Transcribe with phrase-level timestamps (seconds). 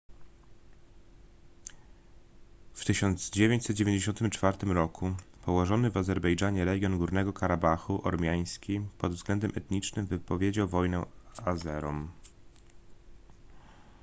[2.73, 5.13] w 1994 roku
[5.45, 11.05] położony w azerbejdżanie region górnego karabachu ormiański pod względem etnicznym wypowiedział wojnę
[11.45, 12.11] azerom